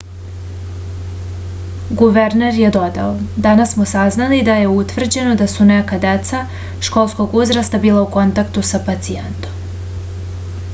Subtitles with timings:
[1.99, 3.11] guverner je dodao
[3.47, 6.43] danas smo saznali da je utvrđeno da su neka deca
[6.89, 9.65] školskog uzrasta bila u kontaktu sa pacijentom